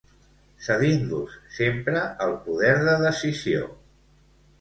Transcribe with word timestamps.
Cedint-los 0.67 1.35
sempre 1.57 2.01
el 2.27 2.33
poder 2.47 2.73
de 2.87 2.95
decisió. 3.05 3.69